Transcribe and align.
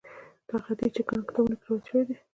دغه 0.47 0.59
حدیث 0.67 0.91
چې 0.95 1.01
په 1.07 1.11
ګڼو 1.13 1.27
کتابونو 1.29 1.55
کې 1.57 1.65
روایت 1.65 1.85
شوی 1.89 2.03
دی. 2.07 2.15